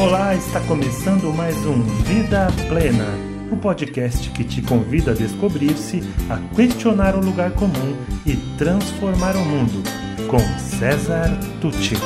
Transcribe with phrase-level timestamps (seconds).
[0.00, 3.04] Olá, está começando mais um Vida Plena,
[3.52, 9.44] o podcast que te convida a descobrir-se, a questionar o lugar comum e transformar o
[9.44, 9.82] mundo,
[10.30, 11.28] com César
[11.60, 11.96] Tucci.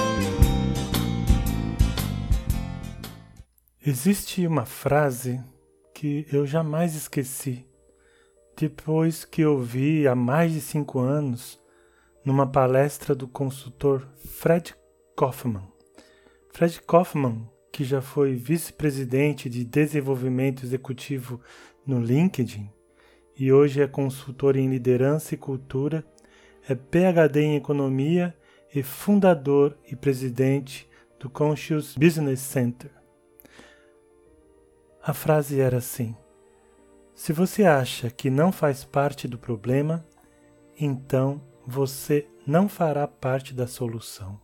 [3.85, 5.38] Existe uma frase
[5.95, 7.67] que eu jamais esqueci,
[8.56, 11.61] depois que ouvi há mais de cinco anos
[12.24, 14.74] numa palestra do consultor Fred
[15.15, 15.71] Kaufman.
[16.55, 21.41] Fred Kaufman, que já foi vice-presidente de desenvolvimento executivo
[21.87, 22.71] no LinkedIn
[23.39, 26.05] e hoje é consultor em liderança e cultura,
[26.69, 28.37] é PhD em economia
[28.75, 32.91] e fundador e presidente do Conscious Business Center.
[35.02, 36.15] A frase era assim:
[37.15, 40.07] Se você acha que não faz parte do problema,
[40.79, 44.41] então você não fará parte da solução.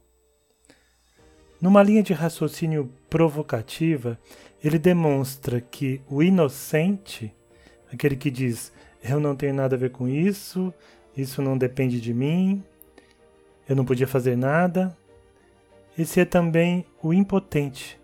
[1.61, 4.19] Numa linha de raciocínio provocativa,
[4.63, 7.35] ele demonstra que o inocente,
[7.93, 10.73] aquele que diz eu não tenho nada a ver com isso,
[11.17, 12.63] isso não depende de mim,
[13.69, 14.97] eu não podia fazer nada,
[15.97, 17.99] esse é também o impotente,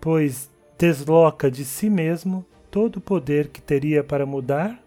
[0.00, 4.80] pois desloca de si mesmo todo o poder que teria para mudar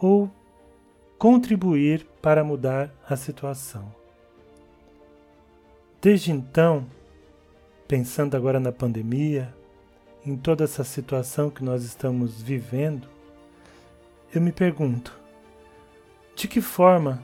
[0.00, 0.30] ou
[1.16, 3.92] contribuir para mudar a situação.
[6.00, 6.86] Desde então,
[7.88, 9.52] pensando agora na pandemia,
[10.24, 13.08] em toda essa situação que nós estamos vivendo,
[14.32, 15.12] eu me pergunto:
[16.36, 17.20] de que forma,